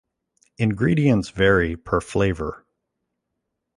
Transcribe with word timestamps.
Ingredients 0.57 1.29
vary 1.29 1.75
per 1.75 2.01
flavor. 2.01 2.65